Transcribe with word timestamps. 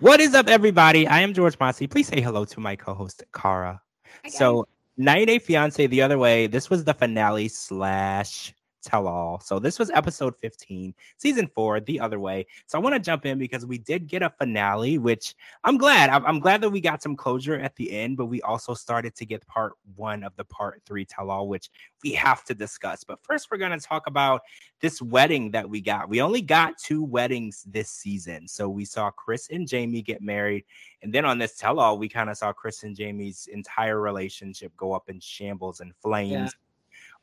What 0.00 0.18
is 0.18 0.34
up, 0.34 0.48
everybody? 0.48 1.06
I 1.06 1.20
am 1.20 1.34
George 1.34 1.60
Mossey. 1.60 1.86
Please 1.86 2.08
say 2.08 2.22
hello 2.22 2.46
to 2.46 2.58
my 2.58 2.74
co-host 2.74 3.22
Kara. 3.34 3.82
So, 4.30 4.66
90 4.96 5.26
Day 5.26 5.38
Fiance 5.38 5.86
the 5.88 6.00
other 6.00 6.16
way. 6.16 6.46
This 6.46 6.70
was 6.70 6.84
the 6.84 6.94
finale 6.94 7.48
slash 7.48 8.54
tell 8.82 9.06
all. 9.06 9.40
So 9.40 9.58
this 9.58 9.78
was 9.78 9.90
episode 9.90 10.34
15, 10.40 10.94
season 11.16 11.50
four, 11.54 11.80
the 11.80 12.00
other 12.00 12.18
way. 12.18 12.46
So 12.66 12.78
I 12.78 12.82
want 12.82 12.94
to 12.94 13.00
jump 13.00 13.26
in 13.26 13.38
because 13.38 13.66
we 13.66 13.78
did 13.78 14.06
get 14.06 14.22
a 14.22 14.30
finale, 14.30 14.98
which 14.98 15.34
I'm 15.64 15.76
glad. 15.76 16.10
I'm, 16.10 16.40
glad 16.40 16.60
that 16.62 16.70
we 16.70 16.80
got 16.80 17.02
some 17.02 17.16
closure 17.16 17.56
at 17.56 17.76
the 17.76 17.90
end, 17.90 18.16
but 18.16 18.26
we 18.26 18.40
also 18.42 18.74
started 18.74 19.14
to 19.16 19.26
get 19.26 19.46
part 19.46 19.74
one 19.96 20.24
of 20.24 20.34
the 20.36 20.44
part 20.44 20.82
three 20.86 21.04
tell 21.04 21.30
all, 21.30 21.48
which 21.48 21.70
we 22.02 22.12
have 22.12 22.44
to 22.44 22.54
discuss. 22.54 23.04
But 23.04 23.22
first, 23.22 23.50
we're 23.50 23.58
going 23.58 23.78
to 23.78 23.86
talk 23.86 24.06
about 24.06 24.42
this 24.80 25.02
wedding 25.02 25.50
that 25.50 25.68
we 25.68 25.80
got. 25.80 26.08
We 26.08 26.22
only 26.22 26.42
got 26.42 26.78
two 26.78 27.04
weddings 27.04 27.64
this 27.68 27.90
season. 27.90 28.48
So 28.48 28.68
we 28.68 28.84
saw 28.84 29.10
Kris 29.10 29.48
and 29.50 29.68
Jeymi 29.68 30.04
get 30.04 30.22
married. 30.22 30.64
And 31.02 31.12
then 31.12 31.24
on 31.24 31.38
this 31.38 31.56
tell 31.56 31.78
all, 31.78 31.98
we 31.98 32.08
kind 32.08 32.30
of 32.30 32.36
saw 32.36 32.52
Kris 32.52 32.82
and 32.82 32.96
Jeymi's 32.96 33.48
entire 33.52 34.00
relationship 34.00 34.74
go 34.76 34.92
up 34.92 35.08
in 35.08 35.20
shambles 35.20 35.80
and 35.80 35.94
flames. 36.02 36.32
Yeah 36.32 36.48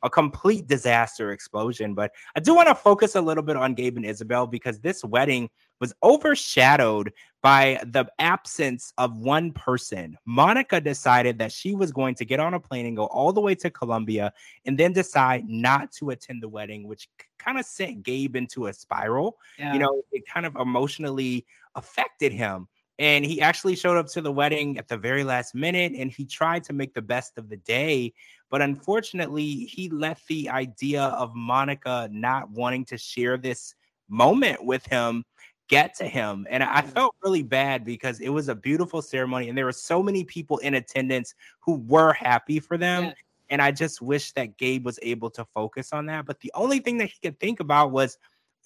a 0.02 0.10
complete 0.10 0.66
disaster 0.66 1.32
explosion. 1.32 1.94
But 1.94 2.12
I 2.36 2.40
do 2.40 2.54
want 2.54 2.68
to 2.68 2.74
focus 2.74 3.14
a 3.14 3.20
little 3.20 3.42
bit 3.42 3.56
on 3.56 3.74
Gabe 3.74 3.96
and 3.96 4.06
Isabel 4.06 4.46
because 4.46 4.80
this 4.80 5.04
wedding 5.04 5.50
was 5.80 5.94
overshadowed 6.02 7.12
by 7.40 7.80
the 7.86 8.04
absence 8.18 8.92
of 8.98 9.16
one 9.18 9.52
person. 9.52 10.16
Monica 10.24 10.80
decided 10.80 11.38
that 11.38 11.52
she 11.52 11.74
was 11.74 11.92
going 11.92 12.14
to 12.16 12.24
get 12.24 12.40
on 12.40 12.54
a 12.54 12.60
plane 12.60 12.86
and 12.86 12.96
go 12.96 13.06
all 13.06 13.32
the 13.32 13.40
way 13.40 13.54
to 13.54 13.70
Colombia 13.70 14.32
and 14.66 14.76
then 14.76 14.92
decide 14.92 15.48
not 15.48 15.92
to 15.92 16.10
attend 16.10 16.42
the 16.42 16.48
wedding, 16.48 16.88
which 16.88 17.08
kind 17.38 17.58
of 17.58 17.64
sent 17.64 18.02
Gabe 18.02 18.34
into 18.34 18.66
a 18.66 18.72
spiral. 18.72 19.36
Yeah. 19.58 19.72
You 19.72 19.78
know, 19.78 20.02
it 20.10 20.24
kind 20.26 20.46
of 20.46 20.56
emotionally 20.56 21.46
affected 21.76 22.32
him. 22.32 22.66
And 22.98 23.24
he 23.24 23.40
actually 23.40 23.76
showed 23.76 23.96
up 23.96 24.08
to 24.08 24.20
the 24.20 24.32
wedding 24.32 24.76
at 24.76 24.88
the 24.88 24.96
very 24.96 25.22
last 25.22 25.54
minute 25.54 25.92
and 25.96 26.10
he 26.10 26.24
tried 26.24 26.64
to 26.64 26.72
make 26.72 26.94
the 26.94 27.02
best 27.02 27.38
of 27.38 27.48
the 27.48 27.56
day. 27.58 28.12
But 28.50 28.60
unfortunately, 28.60 29.46
he 29.46 29.88
let 29.90 30.20
the 30.26 30.48
idea 30.48 31.04
of 31.04 31.34
Monica 31.34 32.08
not 32.10 32.50
wanting 32.50 32.84
to 32.86 32.98
share 32.98 33.36
this 33.36 33.74
moment 34.08 34.64
with 34.64 34.84
him 34.86 35.24
get 35.68 35.94
to 35.96 36.04
him. 36.04 36.46
And 36.50 36.62
I 36.62 36.80
mm. 36.82 36.88
felt 36.88 37.14
really 37.22 37.42
bad 37.42 37.84
because 37.84 38.20
it 38.20 38.30
was 38.30 38.48
a 38.48 38.54
beautiful 38.54 39.02
ceremony 39.02 39.48
and 39.48 39.56
there 39.56 39.66
were 39.66 39.72
so 39.72 40.02
many 40.02 40.24
people 40.24 40.58
in 40.58 40.74
attendance 40.74 41.34
who 41.60 41.76
were 41.86 42.12
happy 42.12 42.58
for 42.58 42.76
them. 42.76 43.04
Yeah. 43.04 43.12
And 43.50 43.62
I 43.62 43.70
just 43.70 44.02
wish 44.02 44.32
that 44.32 44.58
Gabe 44.58 44.84
was 44.84 44.98
able 45.02 45.30
to 45.30 45.44
focus 45.54 45.92
on 45.92 46.06
that. 46.06 46.26
But 46.26 46.40
the 46.40 46.50
only 46.54 46.80
thing 46.80 46.98
that 46.98 47.10
he 47.10 47.18
could 47.22 47.38
think 47.38 47.60
about 47.60 47.92
was 47.92 48.18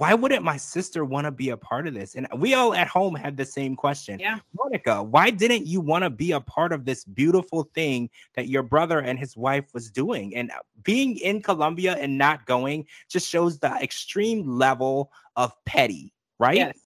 why 0.03 0.15
wouldn't 0.15 0.43
my 0.43 0.57
sister 0.57 1.05
want 1.05 1.27
to 1.27 1.31
be 1.31 1.51
a 1.51 1.57
part 1.57 1.87
of 1.87 1.95
this? 1.95 2.17
And 2.17 2.27
we 2.37 2.55
all 2.55 2.75
at 2.75 2.89
home 2.89 3.15
had 3.15 3.37
the 3.37 3.45
same 3.45 3.77
question. 3.77 4.19
Yeah. 4.19 4.41
Monica, 4.53 5.01
why 5.01 5.31
didn't 5.31 5.69
you 5.69 5.81
want 5.81 6.03
to 6.03 6.11
be 6.11 6.33
a 6.33 6.41
part 6.41 6.73
of 6.73 6.85
this 6.85 7.05
beautiful 7.05 7.71
thing 7.73 8.11
that 8.35 8.49
your 8.49 8.65
brother 8.65 8.99
and 8.99 9.17
his 9.17 9.37
wife 9.37 9.67
was 9.73 9.93
doing? 9.93 10.35
And 10.35 10.51
uh, 10.51 10.55
being 10.83 11.19
in 11.19 11.41
Colombia 11.41 11.93
and 11.93 12.19
not 12.19 12.47
going 12.47 12.85
just 13.09 13.29
shows 13.29 13.61
the 13.61 13.77
extreme 13.81 14.59
level 14.59 15.13
of 15.37 15.53
petty, 15.67 16.13
right? 16.41 16.57
Yes, 16.57 16.79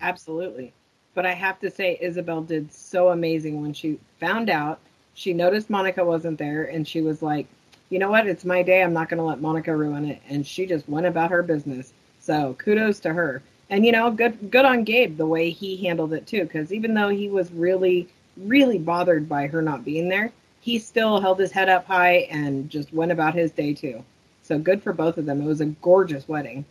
absolutely. 0.00 0.72
But 1.16 1.26
I 1.26 1.32
have 1.32 1.58
to 1.62 1.70
say, 1.70 1.98
Isabel 2.00 2.42
did 2.42 2.72
so 2.72 3.08
amazing 3.08 3.60
when 3.60 3.72
she 3.72 3.98
found 4.20 4.48
out. 4.48 4.78
She 5.14 5.32
noticed 5.32 5.68
Monica 5.68 6.04
wasn't 6.04 6.38
there 6.38 6.66
and 6.66 6.86
she 6.86 7.00
was 7.00 7.22
like, 7.22 7.48
you 7.90 7.98
know 7.98 8.12
what? 8.12 8.28
It's 8.28 8.44
my 8.44 8.62
day. 8.62 8.84
I'm 8.84 8.92
not 8.92 9.08
going 9.08 9.18
to 9.18 9.24
let 9.24 9.40
Monica 9.40 9.76
ruin 9.76 10.04
it. 10.04 10.22
And 10.28 10.46
she 10.46 10.64
just 10.64 10.88
went 10.88 11.06
about 11.06 11.32
her 11.32 11.42
business 11.42 11.92
so 12.22 12.56
kudos 12.58 13.00
to 13.00 13.12
her. 13.12 13.42
And 13.68 13.84
you 13.84 13.92
know, 13.92 14.10
good 14.10 14.50
good 14.50 14.64
on 14.64 14.84
Gabe 14.84 15.16
the 15.16 15.26
way 15.26 15.50
he 15.50 15.76
handled 15.84 16.12
it 16.12 16.26
too, 16.26 16.44
because 16.44 16.72
even 16.72 16.94
though 16.94 17.08
he 17.08 17.28
was 17.28 17.52
really, 17.52 18.08
really 18.36 18.78
bothered 18.78 19.28
by 19.28 19.46
her 19.46 19.60
not 19.60 19.84
being 19.84 20.08
there, 20.08 20.32
he 20.60 20.78
still 20.78 21.20
held 21.20 21.38
his 21.38 21.52
head 21.52 21.68
up 21.68 21.86
high 21.86 22.28
and 22.30 22.70
just 22.70 22.92
went 22.94 23.12
about 23.12 23.34
his 23.34 23.50
day 23.50 23.74
too. 23.74 24.04
So 24.42 24.58
good 24.58 24.82
for 24.82 24.92
both 24.92 25.18
of 25.18 25.26
them. 25.26 25.42
It 25.42 25.46
was 25.46 25.60
a 25.60 25.66
gorgeous 25.66 26.28
wedding. 26.28 26.64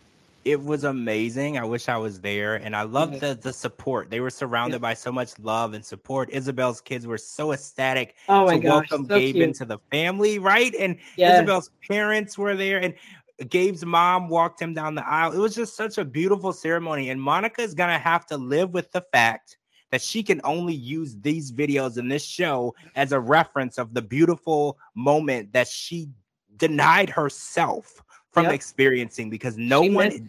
It 0.44 0.60
was 0.60 0.82
amazing. 0.82 1.56
I 1.56 1.64
wish 1.64 1.88
I 1.88 1.96
was 1.96 2.20
there. 2.20 2.56
And 2.56 2.74
I 2.74 2.82
loved 2.82 3.20
the, 3.20 3.38
the 3.40 3.52
support. 3.52 4.10
They 4.10 4.18
were 4.18 4.30
surrounded 4.30 4.80
by 4.80 4.94
so 4.94 5.12
much 5.12 5.38
love 5.38 5.72
and 5.72 5.84
support. 5.84 6.30
Isabel's 6.32 6.80
kids 6.80 7.06
were 7.06 7.18
so 7.18 7.52
ecstatic 7.52 8.16
oh 8.28 8.50
to 8.50 8.58
gosh, 8.58 8.90
welcome 8.90 9.06
so 9.06 9.18
Gabe 9.18 9.36
cute. 9.36 9.48
into 9.48 9.64
the 9.64 9.78
family, 9.92 10.40
right? 10.40 10.74
And 10.74 10.98
yes. 11.16 11.36
Isabel's 11.36 11.70
parents 11.86 12.36
were 12.36 12.56
there. 12.56 12.80
And 12.80 12.94
Gabe's 13.44 13.84
mom 13.84 14.28
walked 14.28 14.60
him 14.60 14.74
down 14.74 14.94
the 14.94 15.08
aisle. 15.08 15.32
It 15.32 15.38
was 15.38 15.54
just 15.54 15.76
such 15.76 15.98
a 15.98 16.04
beautiful 16.04 16.52
ceremony. 16.52 17.10
And 17.10 17.20
Monica 17.20 17.62
is 17.62 17.74
going 17.74 17.90
to 17.90 17.98
have 17.98 18.26
to 18.26 18.36
live 18.36 18.70
with 18.70 18.90
the 18.92 19.04
fact 19.12 19.56
that 19.90 20.02
she 20.02 20.22
can 20.22 20.40
only 20.42 20.74
use 20.74 21.16
these 21.20 21.52
videos 21.52 21.98
in 21.98 22.08
this 22.08 22.24
show 22.24 22.74
as 22.96 23.12
a 23.12 23.20
reference 23.20 23.78
of 23.78 23.94
the 23.94 24.02
beautiful 24.02 24.78
moment 24.94 25.52
that 25.52 25.68
she 25.68 26.08
denied 26.56 27.10
herself 27.10 28.02
from 28.32 28.44
yep. 28.44 28.54
experiencing 28.54 29.30
because 29.30 29.56
no 29.56 29.82
she 29.82 29.90
one. 29.90 30.08
Missed. 30.08 30.22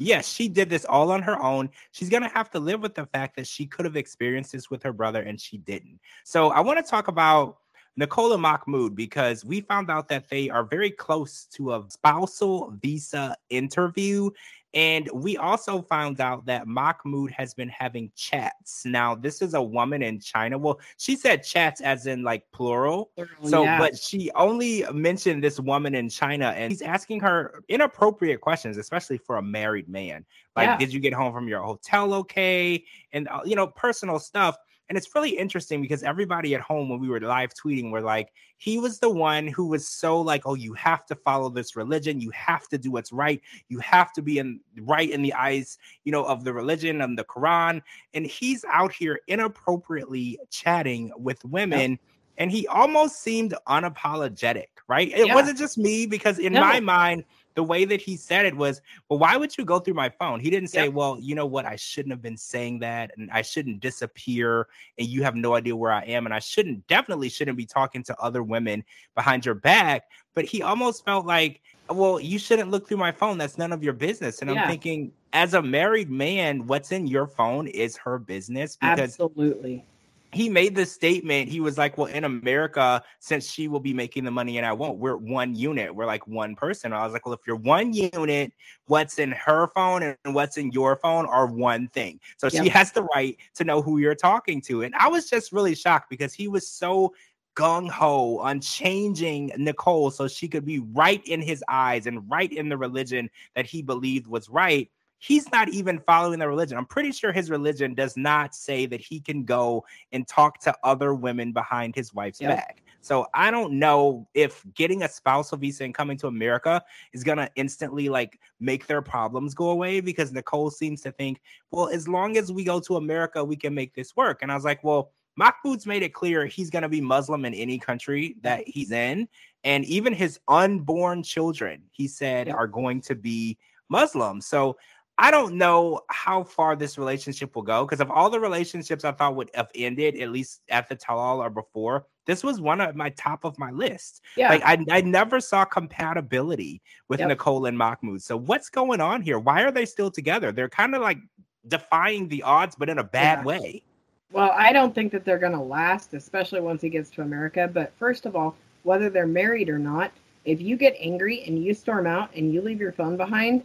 Yes, 0.00 0.28
she 0.28 0.46
did 0.46 0.70
this 0.70 0.84
all 0.84 1.10
on 1.10 1.22
her 1.22 1.42
own. 1.42 1.70
She's 1.90 2.08
going 2.08 2.22
to 2.22 2.28
have 2.28 2.50
to 2.50 2.60
live 2.60 2.80
with 2.80 2.94
the 2.94 3.06
fact 3.06 3.34
that 3.34 3.48
she 3.48 3.66
could 3.66 3.84
have 3.84 3.96
experienced 3.96 4.52
this 4.52 4.70
with 4.70 4.80
her 4.84 4.92
brother 4.92 5.22
and 5.22 5.40
she 5.40 5.58
didn't. 5.58 5.98
So, 6.24 6.50
I 6.50 6.60
want 6.60 6.84
to 6.84 6.88
talk 6.88 7.08
about 7.08 7.56
Nicole 7.98 8.32
and 8.32 8.40
Mahmoud 8.40 8.94
because 8.94 9.44
we 9.44 9.60
found 9.60 9.90
out 9.90 10.08
that 10.08 10.30
they 10.30 10.48
are 10.48 10.62
very 10.62 10.90
close 10.90 11.46
to 11.54 11.74
a 11.74 11.84
spousal 11.88 12.72
visa 12.80 13.36
interview. 13.50 14.30
And 14.72 15.10
we 15.12 15.36
also 15.36 15.82
found 15.82 16.20
out 16.20 16.46
that 16.46 16.68
Mahmoud 16.68 17.32
has 17.32 17.54
been 17.54 17.70
having 17.70 18.12
chats. 18.14 18.84
Now, 18.84 19.16
this 19.16 19.42
is 19.42 19.54
a 19.54 19.62
woman 19.62 20.02
in 20.02 20.20
China. 20.20 20.58
Well, 20.58 20.78
she 20.96 21.16
said 21.16 21.42
chats 21.42 21.80
as 21.80 22.06
in 22.06 22.22
like 22.22 22.44
plural. 22.52 23.10
So, 23.42 23.64
yeah. 23.64 23.78
but 23.78 23.98
she 23.98 24.30
only 24.36 24.84
mentioned 24.92 25.42
this 25.42 25.58
woman 25.58 25.96
in 25.96 26.08
China 26.08 26.54
and 26.56 26.70
he's 26.70 26.82
asking 26.82 27.18
her 27.20 27.64
inappropriate 27.68 28.40
questions, 28.40 28.76
especially 28.76 29.18
for 29.18 29.38
a 29.38 29.42
married 29.42 29.88
man. 29.88 30.24
Like, 30.54 30.66
Yeah. 30.66 30.76
did 30.76 30.92
you 30.92 31.00
get 31.00 31.14
home 31.14 31.32
from 31.32 31.48
your 31.48 31.62
hotel 31.62 32.14
okay? 32.14 32.84
And, 33.12 33.26
uh, 33.26 33.40
you 33.44 33.56
know, 33.56 33.66
personal 33.66 34.20
stuff. 34.20 34.56
And 34.88 34.96
it's 34.96 35.14
really 35.14 35.36
interesting 35.36 35.82
because 35.82 36.02
everybody 36.02 36.54
at 36.54 36.62
home, 36.62 36.88
when 36.88 36.98
we 36.98 37.08
were 37.08 37.20
live 37.20 37.52
tweeting, 37.52 37.90
were 37.90 38.00
like, 38.00 38.32
he 38.56 38.78
was 38.78 38.98
the 38.98 39.10
one 39.10 39.46
who 39.46 39.66
was 39.66 39.86
so 39.86 40.20
like, 40.20 40.46
oh, 40.46 40.54
you 40.54 40.72
have 40.74 41.04
to 41.06 41.14
follow 41.14 41.50
this 41.50 41.76
religion. 41.76 42.20
You 42.20 42.30
have 42.30 42.68
to 42.68 42.78
do 42.78 42.90
what's 42.90 43.12
right. 43.12 43.40
You 43.68 43.80
have 43.80 44.12
to 44.14 44.22
be 44.22 44.38
in 44.38 44.60
right 44.80 45.10
in 45.10 45.20
the 45.22 45.34
eyes, 45.34 45.78
you 46.04 46.12
know, 46.12 46.24
of 46.24 46.42
the 46.42 46.54
religion 46.54 47.02
and 47.02 47.18
the 47.18 47.24
Quran. 47.24 47.82
And 48.14 48.26
he's 48.26 48.64
out 48.72 48.92
here 48.92 49.20
inappropriately 49.28 50.38
chatting 50.50 51.12
with 51.16 51.44
women. 51.44 51.98
And 52.38 52.50
he 52.50 52.66
almost 52.68 53.20
seemed 53.20 53.54
unapologetic, 53.68 54.68
right? 54.88 55.08
It 55.08 55.26
Yeah. 55.26 55.34
wasn't 55.34 55.58
just 55.58 55.76
me 55.76 56.06
because 56.06 56.38
in 56.38 56.52
No. 56.54 56.60
my 56.60 56.80
mind, 56.80 57.24
the 57.58 57.64
way 57.64 57.84
that 57.84 58.00
he 58.00 58.16
said 58.16 58.46
it 58.46 58.56
was, 58.56 58.80
well, 59.08 59.18
why 59.18 59.36
would 59.36 59.58
you 59.58 59.64
go 59.64 59.80
through 59.80 59.94
my 59.94 60.08
phone? 60.08 60.38
He 60.38 60.48
didn't 60.48 60.68
say, 60.68 60.84
Yep. 60.84 60.92
well, 60.92 61.18
you 61.18 61.34
know 61.34 61.44
what? 61.44 61.66
I 61.66 61.74
shouldn't 61.74 62.12
have 62.12 62.22
been 62.22 62.36
saying 62.36 62.78
that 62.78 63.10
and 63.16 63.28
I 63.32 63.42
shouldn't 63.42 63.80
disappear 63.80 64.68
and 64.96 65.08
you 65.08 65.24
have 65.24 65.34
no 65.34 65.54
idea 65.54 65.74
where 65.74 65.90
I 65.90 66.02
am. 66.04 66.24
And 66.24 66.32
I 66.32 66.38
shouldn't, 66.38 66.86
definitely 66.86 67.28
shouldn't 67.28 67.56
be 67.56 67.66
talking 67.66 68.04
to 68.04 68.16
other 68.20 68.44
women 68.44 68.84
behind 69.16 69.44
your 69.44 69.56
back. 69.56 70.04
But 70.36 70.44
he 70.44 70.62
almost 70.62 71.04
felt 71.04 71.26
like, 71.26 71.60
well, 71.90 72.20
you 72.20 72.38
shouldn't 72.38 72.70
look 72.70 72.86
through 72.86 72.98
my 72.98 73.10
phone. 73.10 73.38
That's 73.38 73.58
none 73.58 73.72
of 73.72 73.82
your 73.82 73.92
business. 73.92 74.40
And 74.40 74.52
I'm 74.52 74.68
thinking, 74.68 75.10
as 75.32 75.54
a 75.54 75.60
married 75.60 76.10
man, 76.10 76.64
what's 76.64 76.92
in 76.92 77.08
your 77.08 77.26
phone 77.26 77.66
is 77.66 77.96
her 77.96 78.20
business 78.20 78.76
because 78.76 79.00
Absolutely. 79.00 79.84
He 80.32 80.48
made 80.48 80.74
this 80.74 80.92
statement. 80.92 81.48
He 81.48 81.60
was 81.60 81.78
like, 81.78 81.96
Well, 81.96 82.06
in 82.06 82.24
America, 82.24 83.02
since 83.18 83.50
she 83.50 83.68
will 83.68 83.80
be 83.80 83.94
making 83.94 84.24
the 84.24 84.30
money 84.30 84.58
and 84.58 84.66
I 84.66 84.72
won't, 84.72 84.98
we're 84.98 85.16
one 85.16 85.54
unit. 85.54 85.94
We're 85.94 86.06
like 86.06 86.26
one 86.26 86.54
person. 86.54 86.92
I 86.92 87.04
was 87.04 87.12
like, 87.12 87.24
Well, 87.24 87.34
if 87.34 87.40
you're 87.46 87.56
one 87.56 87.92
unit, 87.92 88.52
what's 88.86 89.18
in 89.18 89.32
her 89.32 89.68
phone 89.68 90.02
and 90.02 90.34
what's 90.34 90.58
in 90.58 90.70
your 90.72 90.96
phone 90.96 91.26
are 91.26 91.46
one 91.46 91.88
thing. 91.88 92.20
So 92.36 92.48
she 92.48 92.68
has 92.68 92.92
the 92.92 93.04
right 93.04 93.36
to 93.54 93.64
know 93.64 93.80
who 93.80 93.98
you're 93.98 94.14
talking 94.14 94.60
to. 94.62 94.82
And 94.82 94.94
I 94.94 95.08
was 95.08 95.30
just 95.30 95.52
really 95.52 95.74
shocked 95.74 96.10
because 96.10 96.34
he 96.34 96.48
was 96.48 96.68
so 96.68 97.14
gung 97.56 97.90
ho 97.90 98.38
on 98.38 98.60
changing 98.60 99.50
Nicole 99.56 100.12
so 100.12 100.28
she 100.28 100.46
could 100.46 100.64
be 100.64 100.78
right 100.78 101.26
in 101.26 101.42
his 101.42 101.64
eyes 101.68 102.06
and 102.06 102.30
right 102.30 102.52
in 102.52 102.68
the 102.68 102.76
religion 102.76 103.28
that 103.56 103.66
he 103.66 103.82
believed 103.82 104.28
was 104.28 104.48
right 104.48 104.88
he's 105.18 105.50
not 105.50 105.68
even 105.68 105.98
following 105.98 106.38
the 106.38 106.48
religion. 106.48 106.78
I'm 106.78 106.86
pretty 106.86 107.12
sure 107.12 107.32
his 107.32 107.50
religion 107.50 107.94
does 107.94 108.16
not 108.16 108.54
say 108.54 108.86
that 108.86 109.00
he 109.00 109.20
can 109.20 109.44
go 109.44 109.84
and 110.12 110.26
talk 110.26 110.60
to 110.60 110.74
other 110.84 111.14
women 111.14 111.52
behind 111.52 111.94
his 111.94 112.14
wife's 112.14 112.40
Yep. 112.40 112.56
back. 112.56 112.82
So 113.00 113.26
I 113.34 113.50
don't 113.50 113.74
know 113.78 114.28
if 114.34 114.64
getting 114.74 115.02
a 115.02 115.08
spousal 115.08 115.58
visa 115.58 115.84
and 115.84 115.94
coming 115.94 116.16
to 116.18 116.26
America 116.26 116.82
is 117.12 117.24
gonna 117.24 117.48
instantly 117.56 118.08
like 118.08 118.38
make 118.60 118.86
their 118.86 119.02
problems 119.02 119.54
go 119.54 119.70
away 119.70 120.00
because 120.00 120.32
Nicole 120.32 120.70
seems 120.70 121.00
to 121.02 121.12
think, 121.12 121.40
well, 121.70 121.88
as 121.88 122.08
long 122.08 122.36
as 122.36 122.52
we 122.52 122.64
go 122.64 122.80
to 122.80 122.96
America, 122.96 123.42
we 123.44 123.56
can 123.56 123.74
make 123.74 123.94
this 123.94 124.16
work. 124.16 124.42
And 124.42 124.50
I 124.52 124.54
was 124.54 124.64
like, 124.64 124.82
well, 124.84 125.12
Mahmoud's 125.36 125.86
made 125.86 126.02
it 126.02 126.12
clear 126.12 126.46
he's 126.46 126.70
gonna 126.70 126.88
be 126.88 127.00
Muslim 127.00 127.44
in 127.44 127.54
any 127.54 127.78
country 127.78 128.36
that 128.42 128.66
he's 128.66 128.90
in, 128.90 129.28
and 129.64 129.84
even 129.84 130.12
his 130.12 130.40
unborn 130.48 131.22
children, 131.22 131.82
he 131.92 132.08
said, 132.08 132.48
Yep. 132.48 132.56
are 132.56 132.66
going 132.66 133.00
to 133.02 133.14
be 133.14 133.56
Muslim. 133.88 134.40
So 134.40 134.76
I 135.20 135.32
don't 135.32 135.54
know 135.54 136.00
how 136.08 136.44
far 136.44 136.76
this 136.76 136.96
relationship 136.96 137.56
will 137.56 137.62
go 137.62 137.84
because 137.84 138.00
of 138.00 138.08
all 138.08 138.30
the 138.30 138.38
relationships 138.38 139.04
I 139.04 139.10
thought 139.10 139.34
would 139.34 139.50
have 139.54 139.68
ended, 139.74 140.16
at 140.20 140.30
least 140.30 140.60
at 140.68 140.88
the 140.88 140.94
tell 140.94 141.18
all 141.18 141.42
or 141.42 141.50
before, 141.50 142.06
this 142.24 142.44
was 142.44 142.60
one 142.60 142.80
of 142.80 142.94
my 142.94 143.10
top 143.10 143.44
of 143.44 143.58
my 143.58 143.72
list. 143.72 144.22
Yeah. 144.36 144.50
Like 144.50 144.62
I, 144.64 144.84
I 144.90 145.00
never 145.00 145.40
saw 145.40 145.64
compatibility 145.64 146.80
with 147.08 147.18
yep. 147.18 147.30
Nicole 147.30 147.66
and 147.66 147.76
Mahmoud. 147.76 148.22
So 148.22 148.36
what's 148.36 148.68
going 148.68 149.00
on 149.00 149.20
here? 149.20 149.40
Why 149.40 149.62
are 149.62 149.72
they 149.72 149.86
still 149.86 150.10
together? 150.10 150.52
They're 150.52 150.68
kind 150.68 150.94
of 150.94 151.02
like 151.02 151.18
defying 151.66 152.28
the 152.28 152.44
odds, 152.44 152.76
but 152.76 152.88
in 152.88 152.98
a 152.98 153.04
bad 153.04 153.40
yeah. 153.40 153.44
way. 153.44 153.82
Well, 154.30 154.52
I 154.54 154.72
don't 154.72 154.94
think 154.94 155.10
that 155.12 155.24
they're 155.24 155.38
going 155.38 155.52
to 155.52 155.60
last, 155.60 156.14
especially 156.14 156.60
once 156.60 156.80
he 156.82 156.90
gets 156.90 157.10
to 157.10 157.22
America. 157.22 157.68
But 157.72 157.92
first 157.98 158.24
of 158.24 158.36
all, 158.36 158.54
whether 158.84 159.10
they're 159.10 159.26
married 159.26 159.68
or 159.68 159.78
not, 159.78 160.12
if 160.44 160.60
you 160.60 160.76
get 160.76 160.94
angry 161.00 161.42
and 161.44 161.62
you 161.62 161.74
storm 161.74 162.06
out 162.06 162.30
and 162.36 162.52
you 162.52 162.60
leave 162.60 162.80
your 162.80 162.92
phone 162.92 163.16
behind, 163.16 163.64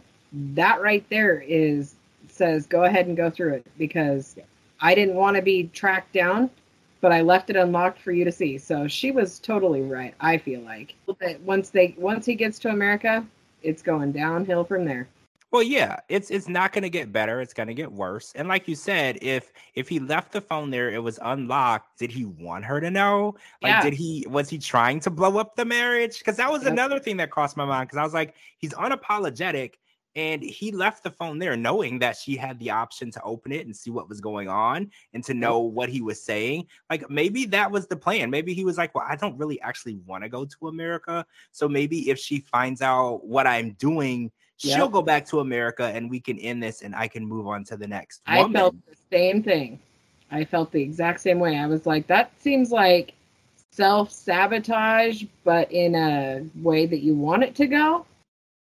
that 0.54 0.80
right 0.82 1.04
there 1.10 1.40
is 1.40 1.94
says 2.28 2.66
go 2.66 2.84
ahead 2.84 3.06
and 3.06 3.16
go 3.16 3.30
through 3.30 3.54
it 3.54 3.66
because 3.78 4.36
I 4.80 4.94
didn't 4.94 5.14
want 5.14 5.36
to 5.36 5.42
be 5.42 5.68
tracked 5.72 6.12
down, 6.12 6.50
but 7.00 7.12
I 7.12 7.20
left 7.20 7.50
it 7.50 7.56
unlocked 7.56 8.00
for 8.00 8.12
you 8.12 8.24
to 8.24 8.32
see. 8.32 8.58
So 8.58 8.88
she 8.88 9.10
was 9.10 9.38
totally 9.38 9.82
right. 9.82 10.14
I 10.20 10.38
feel 10.38 10.60
like 10.62 10.94
once 11.44 11.70
they 11.70 11.94
once 11.96 12.26
he 12.26 12.34
gets 12.34 12.58
to 12.60 12.70
America, 12.70 13.24
it's 13.62 13.82
going 13.82 14.12
downhill 14.12 14.64
from 14.64 14.84
there. 14.84 15.08
Well, 15.54 15.62
yeah, 15.62 16.00
it's 16.08 16.32
it's 16.32 16.48
not 16.48 16.72
going 16.72 16.82
to 16.82 16.90
get 16.90 17.12
better. 17.12 17.40
It's 17.40 17.54
going 17.54 17.68
to 17.68 17.74
get 17.74 17.92
worse. 17.92 18.32
And 18.34 18.48
like 18.48 18.66
you 18.66 18.74
said, 18.74 19.18
if 19.22 19.52
if 19.76 19.88
he 19.88 20.00
left 20.00 20.32
the 20.32 20.40
phone 20.40 20.70
there, 20.70 20.90
it 20.90 21.00
was 21.00 21.20
unlocked. 21.22 21.96
Did 21.96 22.10
he 22.10 22.24
want 22.24 22.64
her 22.64 22.80
to 22.80 22.90
know? 22.90 23.36
Like, 23.62 23.70
yeah. 23.70 23.82
did 23.82 23.94
he 23.94 24.26
was 24.28 24.50
he 24.50 24.58
trying 24.58 24.98
to 25.00 25.10
blow 25.10 25.38
up 25.38 25.54
the 25.54 25.64
marriage? 25.64 26.18
Because 26.18 26.38
that 26.38 26.50
was 26.50 26.64
yep. 26.64 26.72
another 26.72 26.98
thing 26.98 27.18
that 27.18 27.30
crossed 27.30 27.56
my 27.56 27.64
mind. 27.64 27.88
Because 27.88 27.98
I 27.98 28.02
was 28.02 28.12
like, 28.12 28.34
he's 28.58 28.74
unapologetic, 28.74 29.74
and 30.16 30.42
he 30.42 30.70
left 30.70 31.02
the 31.02 31.10
phone 31.10 31.38
there, 31.38 31.56
knowing 31.56 31.98
that 31.98 32.16
she 32.16 32.36
had 32.36 32.58
the 32.58 32.70
option 32.70 33.10
to 33.10 33.22
open 33.22 33.52
it 33.52 33.66
and 33.66 33.74
see 33.74 33.90
what 33.90 34.08
was 34.08 34.20
going 34.20 34.48
on 34.48 34.90
and 35.12 35.24
to 35.24 35.34
know 35.34 35.58
what 35.60 35.88
he 35.88 36.00
was 36.00 36.22
saying. 36.22 36.66
Like 36.90 37.08
maybe 37.10 37.44
that 37.46 37.70
was 37.70 37.86
the 37.86 37.96
plan. 37.96 38.30
Maybe 38.30 38.54
he 38.54 38.64
was 38.64 38.78
like, 38.78 38.94
well, 38.94 39.06
I 39.08 39.16
don't 39.16 39.36
really 39.36 39.60
actually 39.60 39.96
want 40.06 40.24
to 40.24 40.28
go 40.28 40.44
to 40.44 40.68
America, 40.68 41.26
so 41.52 41.68
maybe 41.68 42.10
if 42.10 42.18
she 42.18 42.40
finds 42.40 42.82
out 42.82 43.24
what 43.24 43.46
I'm 43.46 43.72
doing 43.72 44.30
Yep. 44.60 44.76
She'll 44.76 44.88
go 44.88 45.02
back 45.02 45.26
to 45.26 45.40
America 45.40 45.84
and 45.84 46.08
we 46.08 46.20
can 46.20 46.38
end 46.38 46.62
this 46.62 46.82
and 46.82 46.94
I 46.94 47.08
can 47.08 47.26
move 47.26 47.48
on 47.48 47.64
to 47.64 47.76
the 47.76 47.88
next. 47.88 48.22
Woman. 48.28 48.56
I 48.56 48.58
felt 48.58 48.74
the 48.86 48.96
same 49.10 49.42
thing. 49.42 49.80
I 50.30 50.44
felt 50.44 50.72
the 50.72 50.80
exact 50.80 51.20
same 51.20 51.38
way. 51.38 51.58
I 51.58 51.66
was 51.66 51.86
like, 51.86 52.06
that 52.06 52.30
seems 52.40 52.70
like 52.70 53.14
self 53.72 54.12
sabotage, 54.12 55.24
but 55.42 55.70
in 55.72 55.94
a 55.94 56.46
way 56.62 56.86
that 56.86 57.00
you 57.00 57.14
want 57.14 57.42
it 57.42 57.54
to 57.56 57.66
go. 57.66 58.06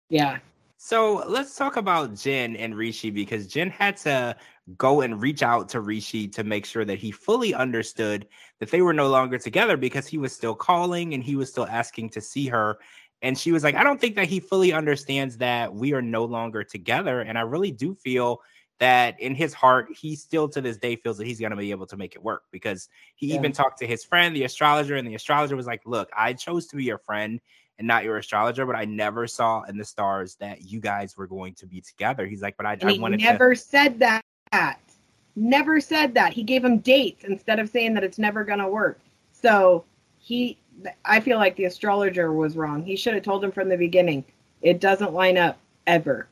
Yeah. 0.08 0.38
So 0.86 1.24
let's 1.26 1.56
talk 1.56 1.78
about 1.78 2.14
Jenn 2.14 2.54
and 2.54 2.72
Rishi 2.72 3.10
because 3.10 3.48
Jenn 3.48 3.70
had 3.70 3.96
to 3.96 4.36
go 4.78 5.00
and 5.00 5.20
reach 5.20 5.42
out 5.42 5.68
to 5.70 5.80
Rishi 5.80 6.28
to 6.28 6.44
make 6.44 6.64
sure 6.64 6.84
that 6.84 7.00
he 7.00 7.10
fully 7.10 7.52
understood 7.52 8.28
that 8.60 8.70
they 8.70 8.82
were 8.82 8.92
no 8.92 9.08
longer 9.08 9.36
together 9.36 9.76
because 9.76 10.06
he 10.06 10.16
was 10.16 10.32
still 10.32 10.54
calling 10.54 11.12
and 11.12 11.24
he 11.24 11.34
was 11.34 11.50
still 11.50 11.66
asking 11.66 12.10
to 12.10 12.20
see 12.20 12.46
her. 12.46 12.78
And 13.20 13.36
she 13.36 13.50
was 13.50 13.64
like, 13.64 13.74
I 13.74 13.82
don't 13.82 14.00
think 14.00 14.14
that 14.14 14.28
he 14.28 14.38
fully 14.38 14.72
understands 14.72 15.38
that 15.38 15.74
we 15.74 15.92
are 15.92 16.02
no 16.02 16.24
longer 16.24 16.62
together. 16.62 17.20
And 17.20 17.36
I 17.36 17.40
really 17.40 17.72
do 17.72 17.92
feel 17.96 18.40
that 18.78 19.18
in 19.18 19.34
his 19.34 19.54
heart, 19.54 19.88
he 19.90 20.14
still 20.14 20.48
to 20.50 20.60
this 20.60 20.76
day 20.76 20.94
feels 20.94 21.18
that 21.18 21.26
he's 21.26 21.40
going 21.40 21.50
to 21.50 21.56
be 21.56 21.72
able 21.72 21.86
to 21.86 21.96
make 21.96 22.14
it 22.14 22.22
work 22.22 22.44
because 22.52 22.88
he 23.16 23.30
yeah. 23.30 23.34
even 23.34 23.50
talked 23.50 23.80
to 23.80 23.88
his 23.88 24.04
friend, 24.04 24.36
the 24.36 24.44
astrologer, 24.44 24.94
and 24.94 25.08
the 25.08 25.16
astrologer 25.16 25.56
was 25.56 25.66
like, 25.66 25.82
Look, 25.84 26.10
I 26.16 26.32
chose 26.32 26.68
to 26.68 26.76
be 26.76 26.84
your 26.84 26.98
friend 26.98 27.40
and 27.78 27.86
not 27.86 28.04
your 28.04 28.16
astrologer, 28.16 28.64
but 28.66 28.76
I 28.76 28.84
never 28.84 29.26
saw 29.26 29.62
in 29.64 29.76
the 29.76 29.84
stars 29.84 30.36
that 30.36 30.62
you 30.62 30.80
guys 30.80 31.16
were 31.16 31.26
going 31.26 31.54
to 31.54 31.66
be 31.66 31.80
together. 31.80 32.26
He's 32.26 32.42
like, 32.42 32.56
But 32.56 32.66
I, 32.66 32.78
I 32.82 32.98
wanted 32.98 33.20
never 33.20 33.54
to... 33.54 33.60
said 33.60 33.98
that. 33.98 34.22
Never 35.34 35.80
said 35.80 36.14
that. 36.14 36.32
He 36.32 36.42
gave 36.42 36.64
him 36.64 36.78
dates 36.78 37.24
instead 37.24 37.58
of 37.58 37.68
saying 37.68 37.92
that 37.94 38.04
it's 38.04 38.18
never 38.18 38.42
going 38.44 38.58
to 38.58 38.68
work. 38.68 38.98
So 39.32 39.84
he 40.18 40.56
I 41.04 41.20
feel 41.20 41.38
like 41.38 41.56
the 41.56 41.64
astrologer 41.64 42.32
was 42.32 42.56
wrong. 42.56 42.82
He 42.82 42.96
should 42.96 43.14
have 43.14 43.22
told 43.22 43.42
him 43.42 43.52
from 43.52 43.68
the 43.68 43.76
beginning. 43.76 44.24
It 44.62 44.80
doesn't 44.80 45.12
line 45.12 45.38
up 45.38 45.58
ever. 45.86 46.28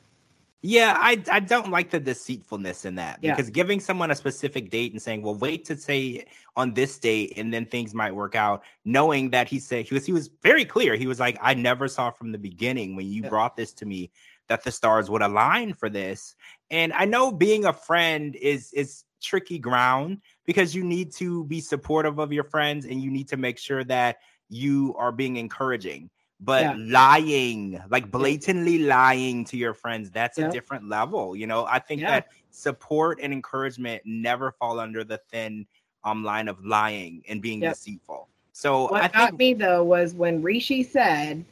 Yeah, 0.61 0.95
I 0.97 1.21
I 1.31 1.41
don't 1.41 1.69
like 1.69 1.91
the 1.91 1.99
deceitfulness 1.99 2.85
in 2.85 2.95
that 2.95 3.19
yeah. 3.21 3.35
because 3.35 3.51
giving 3.51 3.79
someone 3.79 4.09
a 4.09 4.15
specific 4.15 4.71
date 4.71 4.93
and 4.93 5.01
saying, 5.01 5.21
"Well, 5.21 5.35
wait 5.35 5.63
to 5.65 5.77
say 5.77 6.25
on 6.55 6.73
this 6.73 6.97
date 6.97 7.33
and 7.37 7.53
then 7.53 7.67
things 7.67 7.93
might 7.93 8.15
work 8.15 8.33
out," 8.33 8.63
knowing 8.83 9.29
that 9.29 9.47
he 9.47 9.59
said 9.59 9.85
he 9.85 9.93
was 9.93 10.05
he 10.05 10.13
was 10.13 10.31
very 10.41 10.65
clear. 10.65 10.95
He 10.95 11.05
was 11.05 11.19
like, 11.19 11.37
"I 11.39 11.53
never 11.53 11.87
saw 11.87 12.09
from 12.09 12.31
the 12.31 12.39
beginning 12.39 12.95
when 12.95 13.05
you 13.05 13.21
yeah. 13.21 13.29
brought 13.29 13.55
this 13.55 13.73
to 13.73 13.85
me 13.85 14.09
that 14.47 14.63
the 14.63 14.71
stars 14.71 15.07
would 15.07 15.21
align 15.21 15.73
for 15.73 15.87
this." 15.87 16.35
And 16.71 16.93
I 16.93 17.05
know 17.05 17.31
being 17.31 17.65
a 17.65 17.73
friend 17.73 18.35
is 18.35 18.73
is 18.73 19.03
tricky 19.21 19.59
ground 19.59 20.19
because 20.45 20.73
you 20.73 20.83
need 20.83 21.11
to 21.13 21.43
be 21.45 21.61
supportive 21.61 22.17
of 22.17 22.33
your 22.33 22.43
friends 22.43 22.85
and 22.85 23.03
you 23.03 23.11
need 23.11 23.27
to 23.27 23.37
make 23.37 23.59
sure 23.59 23.83
that 23.83 24.17
you 24.49 24.95
are 24.97 25.11
being 25.11 25.37
encouraging 25.37 26.09
but 26.39 26.63
yeah. 26.63 26.75
lying 26.77 27.81
like 27.89 28.11
blatantly 28.11 28.79
lying 28.79 29.45
to 29.45 29.57
your 29.57 29.73
friends 29.73 30.11
that's 30.11 30.37
yeah. 30.37 30.47
a 30.47 30.51
different 30.51 30.87
level 30.89 31.35
you 31.35 31.47
know? 31.47 31.65
I 31.65 31.79
think 31.79 32.01
yeah. 32.01 32.11
that 32.11 32.27
support 32.51 33.19
and 33.21 33.31
encouragement 33.31 34.01
never 34.05 34.51
fall 34.51 34.79
under 34.79 35.03
the 35.03 35.19
thin 35.31 35.65
um 36.03 36.23
line 36.23 36.47
of 36.47 36.63
lying 36.63 37.23
and 37.27 37.41
being 37.41 37.59
deceitful. 37.59 38.27
So 38.53 38.83
what 38.83 39.03
I 39.03 39.07
got 39.07 39.29
think- 39.29 39.39
me 39.39 39.53
though 39.53 39.83
was 39.83 40.13
when 40.13 40.41
rishi 40.41 40.83
said 40.83 41.43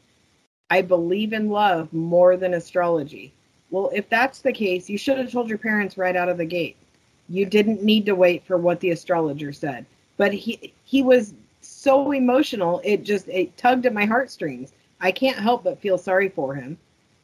i 0.70 0.82
believe 0.82 1.34
in 1.34 1.50
love 1.50 1.92
more 1.94 2.38
than 2.38 2.54
astrology. 2.54 3.34
Well 3.72 3.90
if 3.94 4.10
that's 4.10 4.40
the 4.40 4.54
case 4.54 4.90
you 4.90 4.98
should 4.98 5.18
have 5.18 5.32
told 5.32 5.50
your 5.50 5.58
parents 5.58 5.98
right 5.98 6.16
out 6.16 6.30
of 6.30 6.38
the 6.38 6.46
gate. 6.46 6.78
You 7.30 7.46
didn't 7.46 7.84
need 7.84 8.06
to 8.08 8.16
wait 8.16 8.46
for 8.46 8.58
what 8.58 8.82
the 8.82 8.92
astrologer 8.92 9.54
said. 9.54 9.86
But 10.18 10.34
he 10.34 10.74
he 10.84 11.02
was 11.02 11.34
so 11.68 12.12
emotional. 12.12 12.82
It 12.84 13.04
just 13.04 13.28
it 13.28 13.56
tugged 13.58 13.86
at 13.86 13.94
my 13.94 14.06
heartstrings. 14.06 14.74
I 15.00 15.12
can't 15.12 15.38
help 15.38 15.64
but 15.64 15.80
feel 15.80 15.98
sorry 15.98 16.30
for 16.30 16.56
him. 16.56 16.78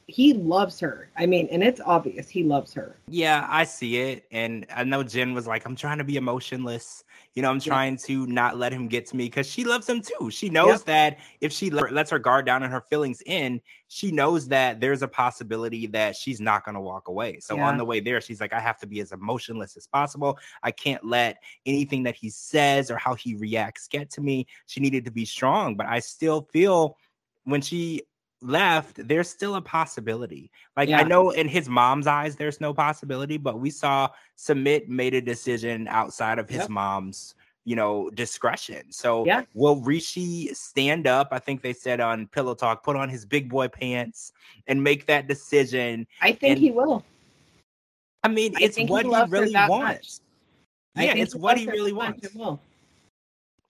He 0.07 0.33
loves 0.33 0.79
her. 0.79 1.09
I 1.17 1.25
mean, 1.27 1.47
and 1.51 1.63
it's 1.63 1.79
obvious 1.85 2.27
he 2.27 2.43
loves 2.43 2.73
her. 2.73 2.95
Yeah, 3.07 3.45
I 3.49 3.63
see 3.63 3.97
it. 3.97 4.25
And 4.31 4.65
I 4.75 4.83
know 4.83 5.03
Jenn 5.03 5.33
was 5.33 5.45
like, 5.45 5.65
I'm 5.65 5.75
trying 5.75 5.99
to 5.99 6.03
be 6.03 6.17
emotionless. 6.17 7.03
You 7.39 7.43
know, 7.43 7.51
I'm 7.51 7.61
trying 7.61 7.93
yeah. 7.93 8.07
to 8.07 8.27
not 8.27 8.57
let 8.57 8.73
him 8.73 8.89
get 8.89 9.05
to 9.05 9.15
me 9.15 9.27
because 9.27 9.47
she 9.47 9.63
loves 9.63 9.87
him 9.87 10.01
too. 10.01 10.29
She 10.29 10.49
knows 10.49 10.79
yep. 10.79 10.85
that 10.87 11.19
if 11.39 11.53
she 11.53 11.69
lets 11.69 12.11
her 12.11 12.19
guard 12.19 12.45
down 12.45 12.63
and 12.63 12.73
her 12.73 12.81
feelings 12.81 13.23
in, 13.25 13.61
she 13.87 14.11
knows 14.11 14.49
that 14.49 14.81
there's 14.81 15.03
a 15.03 15.07
possibility 15.07 15.87
that 15.87 16.17
she's 16.17 16.41
not 16.41 16.65
going 16.65 16.75
to 16.75 16.81
walk 16.81 17.07
away. 17.07 17.39
So 17.39 17.55
yeah. 17.55 17.69
on 17.69 17.77
the 17.77 17.85
way 17.85 18.01
there, 18.01 18.19
she's 18.19 18.41
like, 18.41 18.51
I 18.51 18.59
have 18.59 18.77
to 18.79 18.87
be 18.87 18.99
as 18.99 19.13
emotionless 19.13 19.77
as 19.77 19.87
possible. 19.87 20.37
I 20.63 20.71
can't 20.71 21.05
let 21.05 21.41
anything 21.65 22.03
that 22.03 22.15
he 22.17 22.29
says 22.29 22.91
or 22.91 22.97
how 22.97 23.13
he 23.13 23.35
reacts 23.35 23.87
get 23.87 24.09
to 24.09 24.21
me. 24.21 24.45
She 24.65 24.81
needed 24.81 25.05
to 25.05 25.11
be 25.11 25.23
strong, 25.23 25.75
but 25.77 25.85
I 25.85 25.99
still 25.99 26.41
feel 26.51 26.97
when 27.45 27.61
she 27.61 28.01
left, 28.41 29.05
there's 29.07 29.29
still 29.29 29.55
a 29.55 29.61
possibility. 29.61 30.51
Like 30.77 30.89
yeah. 30.89 30.99
I 30.99 31.03
know 31.03 31.31
in 31.31 31.47
his 31.47 31.67
mom's 31.67 32.07
eyes, 32.07 32.35
there's 32.35 32.61
no 32.61 32.73
possibility, 32.73 33.37
but 33.37 33.59
we 33.59 33.69
saw 33.69 34.09
Sumit 34.37 34.87
made 34.87 35.13
a 35.13 35.21
decision 35.21 35.87
outside 35.89 36.39
of 36.39 36.49
his 36.49 36.59
yep. 36.59 36.69
mom's, 36.69 37.35
you 37.69 37.75
know, 37.75 38.09
discretion. 38.15 38.91
So 38.91 39.23
yeah. 39.27 39.43
will 39.53 39.75
Rishi 39.75 40.51
stand 40.55 41.05
up? 41.05 41.27
I 41.29 41.37
think 41.37 41.61
they 41.61 41.71
said 41.71 41.99
on 41.99 42.25
Pillow 42.25 42.55
Talk, 42.55 42.83
put 42.83 42.95
on 42.95 43.09
his 43.09 43.27
big 43.27 43.47
boy 43.47 43.67
pants 43.67 44.33
and 44.65 44.83
make 44.83 45.05
that 45.05 45.27
decision. 45.27 46.07
I 46.19 46.31
think 46.31 46.53
and, 46.53 46.59
he 46.59 46.71
will. 46.71 47.05
I 48.23 48.29
mean, 48.29 48.55
I 48.57 48.63
it's 48.63 48.79
what 48.79 49.05
he, 49.05 49.11
he 49.11 49.29
really 49.29 49.53
wants. 49.53 50.21
Much. 50.95 51.05
Yeah, 51.05 51.13
it's 51.15 51.35
what 51.35 51.59
he 51.59 51.67
really 51.67 51.93
wants. 51.93 52.27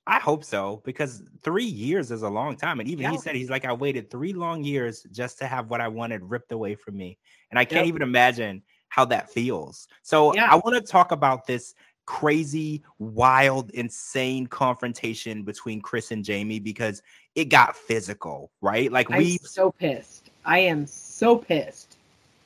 I 0.07 0.17
hope 0.17 0.45
so 0.45 0.81
because 0.85 1.23
three 1.43 1.65
years 1.65 2.09
is 2.09 2.21
a 2.21 2.29
long 2.29 2.55
time. 2.55 2.79
And 2.79 2.87
even 2.87 3.03
yeah. 3.03 3.11
he 3.11 3.17
said, 3.17 3.35
he's 3.35 3.49
like, 3.49 3.65
I 3.65 3.73
waited 3.73 4.09
three 4.09 4.31
long 4.31 4.63
years 4.63 5.05
just 5.11 5.37
to 5.39 5.45
have 5.45 5.69
what 5.69 5.81
I 5.81 5.89
wanted 5.89 6.23
ripped 6.23 6.53
away 6.53 6.75
from 6.75 6.95
me. 6.95 7.17
And 7.51 7.59
I 7.59 7.65
can't 7.65 7.85
yep. 7.85 7.89
even 7.89 8.01
imagine 8.01 8.63
how 8.87 9.03
that 9.05 9.29
feels. 9.29 9.89
So 10.03 10.33
yeah. 10.33 10.47
I 10.49 10.55
want 10.55 10.75
to 10.75 10.81
talk 10.81 11.11
about 11.11 11.45
this 11.45 11.75
crazy, 12.09 12.81
wild, 12.97 13.69
insane 13.69 14.47
confrontation 14.47 15.43
between 15.43 15.79
Kris 15.79 16.09
and 16.09 16.25
Jeymi 16.25 16.61
because 16.61 17.03
it 17.35 17.45
got 17.45 17.75
physical, 17.75 18.49
right? 18.61 18.91
Like 18.91 19.09
we 19.09 19.37
so 19.37 19.71
pissed. 19.71 20.31
I 20.43 20.57
am 20.57 20.87
so 20.87 21.37
pissed. 21.37 21.97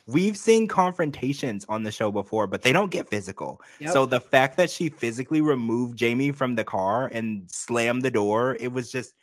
We've 0.06 0.36
seen 0.36 0.68
confrontations 0.68 1.66
on 1.70 1.84
the 1.84 1.94
show 1.94 2.12
before, 2.12 2.46
but 2.46 2.62
they 2.62 2.74
don't 2.74 2.92
get 2.92 3.08
physical. 3.08 3.62
Yep. 3.80 3.92
So 3.92 4.06
the 4.06 4.20
fact 4.20 4.58
that 4.58 4.70
she 4.70 4.90
physically 4.90 5.40
removed 5.40 5.98
Jeymi 5.98 6.36
from 6.36 6.56
the 6.56 6.66
car 6.66 7.10
and 7.14 7.50
slammed 7.50 8.02
the 8.02 8.12
door, 8.12 8.58
it 8.60 8.74
was 8.74 8.92
just 8.92 9.14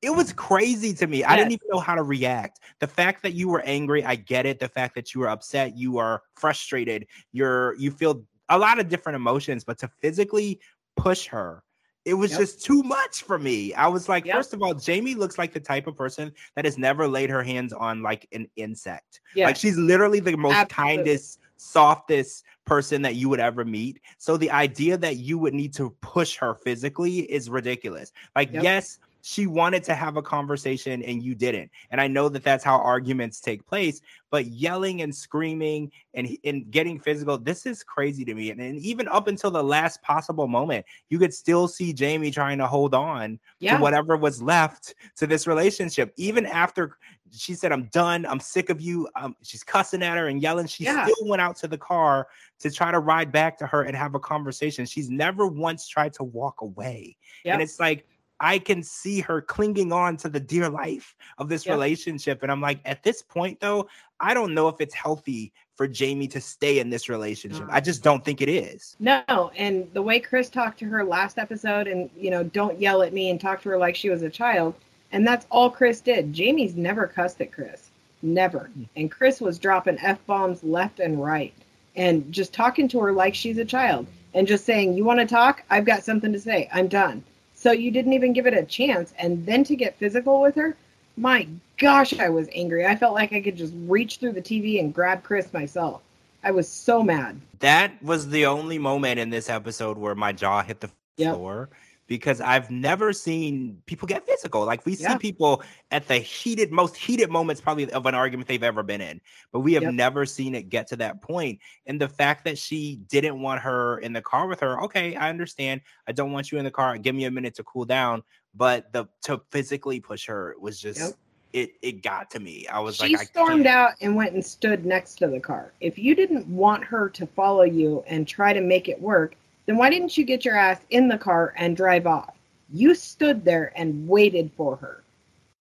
it 0.00 0.10
was 0.10 0.32
crazy 0.32 0.94
to 0.94 1.08
me. 1.08 1.18
Yes. 1.18 1.30
I 1.30 1.36
didn't 1.36 1.52
even 1.52 1.66
know 1.72 1.80
how 1.80 1.96
to 1.96 2.04
react. 2.04 2.60
The 2.78 2.86
fact 2.86 3.24
that 3.24 3.34
you 3.34 3.48
were 3.48 3.62
angry, 3.62 4.04
I 4.04 4.14
get 4.14 4.46
it. 4.46 4.60
The 4.60 4.68
fact 4.68 4.94
that 4.94 5.12
you 5.12 5.22
were 5.22 5.28
upset, 5.28 5.76
you 5.76 5.98
are 5.98 6.22
frustrated, 6.36 7.08
you're 7.32 7.74
you 7.74 7.90
feel 7.90 8.22
a 8.48 8.58
lot 8.58 8.78
of 8.78 8.88
different 8.88 9.16
emotions, 9.16 9.64
but 9.64 9.78
to 9.78 9.88
physically 10.00 10.60
push 10.96 11.26
her 11.26 11.62
it 12.08 12.14
was 12.14 12.30
yep. 12.30 12.40
just 12.40 12.64
too 12.64 12.82
much 12.82 13.22
for 13.22 13.38
me. 13.38 13.74
I 13.74 13.86
was 13.86 14.08
like, 14.08 14.24
yep. 14.24 14.36
first 14.36 14.54
of 14.54 14.62
all, 14.62 14.72
Jeymi 14.72 15.14
looks 15.14 15.36
like 15.36 15.52
the 15.52 15.60
type 15.60 15.86
of 15.86 15.94
person 15.94 16.32
that 16.54 16.64
has 16.64 16.78
never 16.78 17.06
laid 17.06 17.28
her 17.28 17.42
hands 17.42 17.74
on 17.74 18.02
like 18.02 18.26
an 18.32 18.48
insect. 18.56 19.20
Yeah. 19.34 19.44
Like 19.44 19.56
she's 19.56 19.76
literally 19.76 20.18
the 20.18 20.34
most 20.34 20.54
Absolutely. 20.54 20.96
kindest 20.96 21.40
softest 21.56 22.44
person 22.64 23.02
that 23.02 23.16
you 23.16 23.28
would 23.28 23.40
ever 23.40 23.62
meet. 23.62 24.00
So 24.16 24.38
the 24.38 24.50
idea 24.50 24.96
that 24.96 25.16
you 25.16 25.36
would 25.36 25.52
need 25.52 25.74
to 25.74 25.90
push 26.00 26.36
her 26.36 26.54
physically 26.54 27.30
is 27.30 27.50
ridiculous. 27.50 28.12
Like, 28.34 28.54
yep. 28.54 28.62
yes, 28.62 28.98
she 29.22 29.46
wanted 29.46 29.82
to 29.84 29.94
have 29.94 30.16
a 30.16 30.22
conversation 30.22 31.02
and 31.02 31.22
you 31.22 31.34
didn't. 31.34 31.70
And 31.90 32.00
I 32.00 32.06
know 32.06 32.28
that 32.28 32.44
that's 32.44 32.64
how 32.64 32.78
arguments 32.78 33.40
take 33.40 33.66
place, 33.66 34.00
but 34.30 34.46
yelling 34.46 35.02
and 35.02 35.14
screaming 35.14 35.90
and, 36.14 36.28
and 36.44 36.70
getting 36.70 37.00
physical, 37.00 37.36
this 37.36 37.66
is 37.66 37.82
crazy 37.82 38.24
to 38.24 38.34
me. 38.34 38.50
And, 38.50 38.60
and 38.60 38.78
even 38.78 39.08
up 39.08 39.26
until 39.26 39.50
the 39.50 39.62
last 39.62 40.00
possible 40.02 40.46
moment, 40.46 40.86
you 41.08 41.18
could 41.18 41.34
still 41.34 41.66
see 41.68 41.92
Jeymi 41.92 42.32
trying 42.32 42.58
to 42.58 42.66
hold 42.66 42.94
on 42.94 43.38
yeah. 43.58 43.76
to 43.76 43.82
whatever 43.82 44.16
was 44.16 44.40
left 44.40 44.94
to 45.16 45.26
this 45.26 45.46
relationship. 45.46 46.12
Even 46.16 46.46
after 46.46 46.96
she 47.30 47.54
said, 47.54 47.72
I'm 47.72 47.84
done, 47.86 48.24
I'm 48.24 48.40
sick 48.40 48.70
of 48.70 48.80
you. 48.80 49.08
Um, 49.16 49.36
she's 49.42 49.62
cussing 49.62 50.02
at 50.02 50.16
her 50.16 50.28
and 50.28 50.40
yelling. 50.40 50.66
She 50.66 50.84
yeah. 50.84 51.04
still 51.04 51.28
went 51.28 51.42
out 51.42 51.56
to 51.56 51.68
the 51.68 51.76
car 51.76 52.28
to 52.60 52.70
try 52.70 52.90
to 52.90 53.00
ride 53.00 53.32
back 53.32 53.58
to 53.58 53.66
her 53.66 53.82
and 53.82 53.94
have 53.96 54.14
a 54.14 54.20
conversation. 54.20 54.86
She's 54.86 55.10
never 55.10 55.46
once 55.46 55.88
tried 55.88 56.14
to 56.14 56.24
walk 56.24 56.62
away. 56.62 57.16
And 57.44 57.60
it's 57.60 57.80
like, 57.80 58.06
I 58.40 58.58
can 58.58 58.82
see 58.82 59.20
her 59.20 59.40
clinging 59.40 59.92
on 59.92 60.16
to 60.18 60.28
the 60.28 60.40
dear 60.40 60.68
life 60.68 61.16
of 61.38 61.48
this 61.48 61.66
yep. 61.66 61.74
relationship. 61.74 62.42
And 62.42 62.52
I'm 62.52 62.60
like, 62.60 62.80
at 62.84 63.02
this 63.02 63.22
point, 63.22 63.58
though, 63.60 63.88
I 64.20 64.34
don't 64.34 64.54
know 64.54 64.68
if 64.68 64.80
it's 64.80 64.94
healthy 64.94 65.52
for 65.74 65.88
Jeymi 65.88 66.30
to 66.30 66.40
stay 66.40 66.78
in 66.78 66.90
this 66.90 67.08
relationship. 67.08 67.66
I 67.70 67.80
just 67.80 68.02
don't 68.02 68.24
think 68.24 68.40
it 68.40 68.48
is. 68.48 68.96
No. 68.98 69.50
And 69.56 69.88
the 69.92 70.02
way 70.02 70.20
Kris 70.20 70.50
talked 70.50 70.78
to 70.80 70.86
her 70.86 71.04
last 71.04 71.38
episode, 71.38 71.86
and, 71.86 72.10
you 72.16 72.30
know, 72.30 72.42
don't 72.42 72.80
yell 72.80 73.02
at 73.02 73.12
me 73.12 73.30
and 73.30 73.40
talk 73.40 73.62
to 73.62 73.68
her 73.70 73.78
like 73.78 73.96
she 73.96 74.10
was 74.10 74.22
a 74.22 74.30
child. 74.30 74.74
And 75.12 75.26
that's 75.26 75.46
all 75.50 75.70
Kris 75.70 76.00
did. 76.00 76.32
Jeymi's 76.32 76.76
never 76.76 77.06
cussed 77.06 77.40
at 77.40 77.52
Kris. 77.52 77.90
Never. 78.22 78.70
Hmm. 78.74 78.84
And 78.96 79.10
Kris 79.10 79.40
was 79.40 79.58
dropping 79.58 79.98
F 79.98 80.24
bombs 80.26 80.62
left 80.62 81.00
and 81.00 81.22
right 81.22 81.54
and 81.96 82.30
just 82.32 82.52
talking 82.52 82.88
to 82.88 83.00
her 83.00 83.12
like 83.12 83.34
she's 83.34 83.58
a 83.58 83.64
child 83.64 84.06
and 84.34 84.46
just 84.46 84.64
saying, 84.64 84.94
You 84.94 85.04
want 85.04 85.20
to 85.20 85.26
talk? 85.26 85.62
I've 85.70 85.84
got 85.84 86.04
something 86.04 86.32
to 86.32 86.40
say. 86.40 86.68
I'm 86.72 86.88
done 86.88 87.24
so 87.58 87.72
you 87.72 87.90
didn't 87.90 88.12
even 88.12 88.32
give 88.32 88.46
it 88.46 88.54
a 88.54 88.62
chance. 88.62 89.12
And 89.18 89.44
then 89.44 89.64
to 89.64 89.74
get 89.74 89.98
physical 89.98 90.40
with 90.40 90.54
her, 90.54 90.76
my 91.16 91.48
gosh, 91.76 92.16
I 92.18 92.28
was 92.28 92.48
angry. 92.54 92.86
I 92.86 92.94
felt 92.94 93.14
like 93.14 93.32
I 93.32 93.40
could 93.40 93.56
just 93.56 93.74
reach 93.86 94.18
through 94.18 94.32
the 94.32 94.42
TV 94.42 94.78
and 94.78 94.94
grab 94.94 95.24
Kris 95.24 95.52
myself. 95.52 96.00
I 96.44 96.52
was 96.52 96.68
so 96.68 97.02
mad. 97.02 97.40
That 97.58 98.00
was 98.00 98.28
the 98.28 98.46
only 98.46 98.78
moment 98.78 99.18
in 99.18 99.30
this 99.30 99.50
episode 99.50 99.98
where 99.98 100.14
my 100.14 100.32
jaw 100.32 100.62
hit 100.62 100.80
the 100.80 100.90
yep. 101.16 101.34
floor 101.34 101.68
because 102.08 102.40
I've 102.40 102.70
never 102.70 103.12
seen 103.12 103.80
people 103.86 104.08
get 104.08 104.26
physical. 104.26 104.64
Like 104.64 104.84
we 104.84 104.96
yeah. 104.96 105.12
see 105.12 105.18
people 105.18 105.62
at 105.90 106.08
the 106.08 106.16
heated, 106.16 106.72
most 106.72 106.96
heated 106.96 107.30
moments 107.30 107.60
probably 107.60 107.88
of 107.92 108.06
an 108.06 108.14
argument 108.14 108.48
they've 108.48 108.62
ever 108.62 108.82
been 108.82 109.02
in, 109.02 109.20
but 109.52 109.60
we 109.60 109.74
have 109.74 109.82
yep. 109.84 109.92
never 109.92 110.26
seen 110.26 110.54
it 110.54 110.70
get 110.70 110.88
to 110.88 110.96
that 110.96 111.20
point. 111.20 111.60
And 111.86 112.00
the 112.00 112.08
fact 112.08 112.44
that 112.46 112.58
she 112.58 112.96
didn't 113.08 113.40
want 113.40 113.60
her 113.60 113.98
in 113.98 114.14
the 114.14 114.22
car 114.22 114.48
with 114.48 114.60
her, 114.60 114.82
okay, 114.84 115.14
I 115.14 115.28
understand. 115.28 115.82
I 116.08 116.12
don't 116.12 116.32
want 116.32 116.50
you 116.50 116.58
in 116.58 116.64
the 116.64 116.70
car. 116.70 116.96
Give 116.96 117.14
me 117.14 117.26
a 117.26 117.30
minute 117.30 117.54
to 117.56 117.62
cool 117.62 117.84
down. 117.84 118.22
But 118.54 118.92
the 118.92 119.06
to 119.22 119.40
physically 119.50 120.00
push 120.00 120.26
her 120.26 120.56
was 120.58 120.80
just 120.80 120.98
yep. 120.98 121.10
it 121.52 121.70
it 121.82 122.02
got 122.02 122.30
to 122.30 122.40
me. 122.40 122.66
I 122.66 122.80
was 122.80 122.96
she 122.96 123.14
like, 123.14 123.20
she 123.20 123.26
stormed 123.26 123.66
out 123.66 123.92
and 124.00 124.16
went 124.16 124.32
and 124.32 124.44
stood 124.44 124.86
next 124.86 125.16
to 125.16 125.28
the 125.28 125.38
car. 125.38 125.74
If 125.80 125.98
you 125.98 126.14
didn't 126.14 126.48
want 126.48 126.82
her 126.84 127.10
to 127.10 127.26
follow 127.26 127.64
you 127.64 128.02
and 128.06 128.26
try 128.26 128.54
to 128.54 128.62
make 128.62 128.88
it 128.88 129.00
work, 129.00 129.36
then 129.68 129.76
why 129.76 129.90
didn't 129.90 130.16
you 130.16 130.24
get 130.24 130.46
your 130.46 130.56
ass 130.56 130.80
in 130.88 131.08
the 131.08 131.18
car 131.18 131.52
and 131.58 131.76
drive 131.76 132.06
off? 132.06 132.34
You 132.70 132.94
stood 132.94 133.44
there 133.44 133.70
and 133.76 134.08
waited 134.08 134.50
for 134.56 134.76
her. 134.76 135.04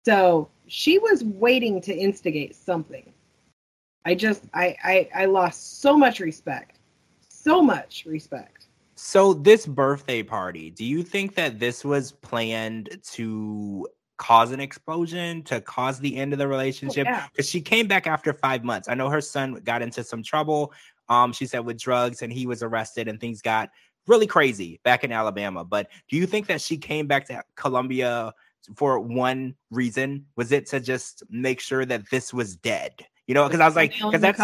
So 0.06 0.48
she 0.68 0.98
was 0.98 1.26
waiting 1.26 1.82
to 1.82 1.94
instigate 1.94 2.56
something. 2.56 3.12
I 4.06 4.16
just 4.16 4.44
I, 4.54 4.78
I 4.82 5.10
I 5.14 5.26
lost 5.26 5.82
so 5.82 5.98
much 5.98 6.22
respect. 6.22 6.80
So 7.28 7.62
much 7.62 8.06
respect. 8.06 8.68
So 8.96 9.34
this 9.34 9.66
birthday 9.66 10.24
party, 10.24 10.70
do 10.70 10.86
you 10.86 11.04
think 11.04 11.36
that 11.36 11.60
this 11.60 11.84
was 11.84 12.14
planned 12.14 12.98
to 13.12 13.88
cause 14.18 14.52
an 14.52 14.62
explosion, 14.62 15.44
to 15.44 15.60
cause 15.60 16.00
the 16.00 16.16
end 16.16 16.32
of 16.32 16.40
the 16.40 16.46
oh, 16.46 16.50
relationship? 16.50 17.08
Because 17.08 17.24
oh, 17.24 17.30
yeah. 17.38 17.44
she 17.44 17.60
came 17.60 17.88
back 17.88 18.08
after 18.08 18.32
five 18.32 18.64
months. 18.64 18.88
I 18.88 18.94
know 18.94 19.10
her 19.10 19.22
son 19.22 19.56
got 19.66 19.82
into 19.82 20.02
some 20.02 20.24
trouble. 20.24 20.72
Um, 21.10 21.34
she 21.34 21.46
said 21.46 21.60
with 21.60 21.80
drugs, 21.80 22.22
and 22.22 22.32
he 22.32 22.48
was 22.48 22.64
arrested, 22.64 23.08
and 23.08 23.20
things 23.20 23.42
got 23.42 23.70
really 24.08 24.28
crazy 24.28 24.80
back 24.84 25.04
in 25.04 25.12
Alabama. 25.12 25.64
But 25.64 25.90
do 26.10 26.18
you 26.18 26.26
think 26.26 26.48
that 26.48 26.62
she 26.62 26.78
came 26.78 27.08
back 27.08 27.28
to 27.28 27.44
Colombia 27.56 28.34
for 28.76 29.00
one 29.00 29.56
reason? 29.72 30.26
Was 30.36 30.52
it 30.52 30.66
to 30.68 30.80
just 30.80 31.24
make 31.30 31.60
sure 31.60 31.86
that 31.86 32.10
this 32.10 32.34
was 32.34 32.56
dead? 32.56 33.06
You 33.28 33.34
know, 33.34 33.46
because 33.46 33.60
I 33.60 33.66
was 33.66 33.76
like, 33.76 33.92
because 33.92 34.22
that's 34.22 34.42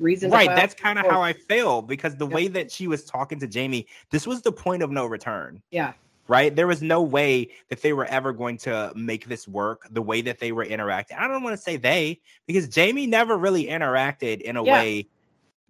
reason, 0.00 0.30
right? 0.32 0.48
That's 0.48 0.74
kind 0.74 0.98
of 0.98 1.06
how 1.06 1.22
I 1.22 1.32
feel 1.32 1.82
because 1.82 2.16
the 2.16 2.26
way 2.26 2.48
that 2.48 2.70
she 2.70 2.88
was 2.88 3.04
talking 3.04 3.38
to 3.38 3.46
Jeymi, 3.46 3.86
this 4.10 4.26
was 4.26 4.42
the 4.42 4.50
point 4.50 4.82
of 4.82 4.90
no 4.90 5.06
return. 5.06 5.62
Yeah. 5.70 5.92
Right. 6.26 6.54
There 6.54 6.66
was 6.66 6.82
no 6.82 7.00
way 7.00 7.48
that 7.68 7.80
they 7.80 7.92
were 7.94 8.04
ever 8.06 8.32
going 8.32 8.58
to 8.58 8.92
make 8.94 9.26
this 9.26 9.48
work 9.48 9.86
the 9.92 10.02
way 10.02 10.20
that 10.22 10.40
they 10.40 10.52
were 10.52 10.64
interacting. 10.64 11.16
I 11.16 11.26
don't 11.28 11.42
want 11.42 11.56
to 11.56 11.62
say 11.62 11.76
they 11.76 12.20
because 12.46 12.68
Jeymi 12.68 13.08
never 13.08 13.38
really 13.38 13.66
interacted 13.66 14.42
in 14.42 14.56
a 14.56 14.64
yeah. 14.64 14.72
way 14.72 15.08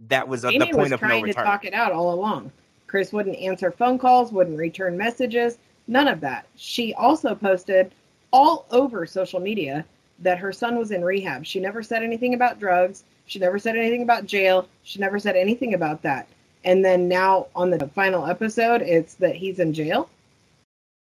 that 0.08 0.26
was 0.26 0.42
Jeymi 0.42 0.58
the 0.58 0.66
point 0.66 0.76
was 0.76 0.92
of 0.92 1.02
no 1.02 1.20
return. 1.20 1.44
to 1.44 1.50
talk 1.50 1.64
it 1.64 1.74
out 1.74 1.92
all 1.92 2.14
along. 2.14 2.50
Kris 2.88 3.12
wouldn't 3.12 3.36
answer 3.36 3.70
phone 3.70 3.98
calls, 3.98 4.32
wouldn't 4.32 4.58
return 4.58 4.96
messages, 4.96 5.58
none 5.86 6.08
of 6.08 6.20
that. 6.20 6.46
She 6.56 6.92
also 6.94 7.34
posted 7.34 7.92
all 8.32 8.66
over 8.70 9.06
social 9.06 9.38
media 9.38 9.84
that 10.18 10.38
her 10.38 10.52
son 10.52 10.76
was 10.76 10.90
in 10.90 11.04
rehab. 11.04 11.46
She 11.46 11.60
never 11.60 11.82
said 11.82 12.02
anything 12.02 12.34
about 12.34 12.58
drugs. 12.58 13.04
She 13.26 13.38
never 13.38 13.58
said 13.58 13.76
anything 13.76 14.02
about 14.02 14.26
jail. 14.26 14.66
She 14.82 14.98
never 14.98 15.18
said 15.18 15.36
anything 15.36 15.74
about 15.74 16.02
that. 16.02 16.28
And 16.64 16.84
then 16.84 17.08
now 17.08 17.46
on 17.54 17.70
the 17.70 17.86
final 17.88 18.26
episode, 18.26 18.82
it's 18.82 19.14
that 19.14 19.36
he's 19.36 19.60
in 19.60 19.72
jail. 19.72 20.10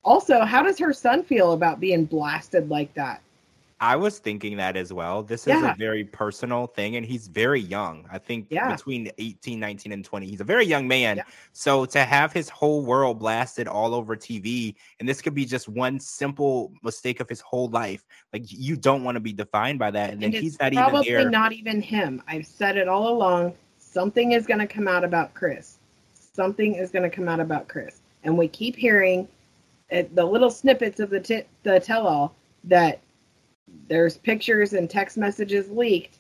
Also, 0.03 0.41
how 0.41 0.63
does 0.63 0.79
her 0.79 0.93
son 0.93 1.23
feel 1.23 1.51
about 1.53 1.79
being 1.79 2.05
blasted 2.05 2.69
like 2.69 2.93
that? 2.95 3.21
I 3.83 3.97
was 3.97 4.17
thinking 4.17 4.55
that 4.57 4.77
as 4.77 4.93
well. 4.93 5.23
This 5.23 5.41
is 5.41 5.47
yeah. 5.47 5.73
a 5.73 5.75
very 5.75 6.05
personal 6.05 6.67
thing, 6.67 6.95
and 6.95 7.05
he's 7.05 7.27
very 7.27 7.59
young. 7.59 8.07
I 8.09 8.17
think 8.17 8.47
yeah. 8.49 8.73
between 8.73 9.11
18, 9.17 9.59
19, 9.59 9.91
and 9.91 10.05
20. 10.05 10.25
He's 10.25 10.39
a 10.39 10.45
very 10.45 10.65
young 10.65 10.87
man. 10.87 11.17
Yeah. 11.17 11.23
So 11.51 11.83
to 11.87 11.99
have 12.05 12.31
his 12.31 12.47
whole 12.47 12.85
world 12.85 13.19
blasted 13.19 13.67
all 13.67 13.93
over 13.93 14.15
TV, 14.15 14.75
and 15.01 15.09
this 15.09 15.21
could 15.21 15.35
be 15.35 15.43
just 15.43 15.67
one 15.67 15.99
simple 15.99 16.71
mistake 16.81 17.19
of 17.19 17.27
his 17.27 17.41
whole 17.41 17.67
life. 17.67 18.05
Like 18.31 18.43
you 18.47 18.77
don't 18.77 19.03
want 19.03 19.17
to 19.17 19.19
be 19.19 19.33
defined 19.33 19.79
by 19.79 19.91
that. 19.91 20.13
And, 20.13 20.23
and 20.23 20.33
then 20.33 20.41
he's 20.41 20.57
not 20.61 20.71
probably 20.71 21.09
even 21.09 21.23
there. 21.23 21.29
not 21.29 21.51
even 21.51 21.81
him. 21.81 22.23
I've 22.25 22.47
said 22.47 22.77
it 22.77 22.87
all 22.87 23.09
along. 23.09 23.53
Something 23.79 24.31
is 24.31 24.47
going 24.47 24.61
to 24.61 24.67
come 24.67 24.87
out 24.87 25.03
about 25.03 25.33
Kris. 25.33 25.79
Something 26.13 26.75
is 26.75 26.89
going 26.89 27.03
to 27.03 27.13
come 27.13 27.27
out 27.27 27.41
about 27.41 27.67
Kris. 27.67 27.99
And 28.23 28.37
we 28.37 28.47
keep 28.47 28.77
hearing 28.77 29.27
uh, 29.91 30.03
the 30.13 30.23
little 30.23 30.49
snippets 30.49 31.01
of 31.01 31.09
the, 31.09 31.19
t- 31.19 31.43
the 31.63 31.81
tell 31.81 32.07
all 32.07 32.33
that 32.63 33.01
there's 33.87 34.17
pictures 34.17 34.73
and 34.73 34.89
text 34.89 35.17
messages 35.17 35.69
leaked. 35.69 36.19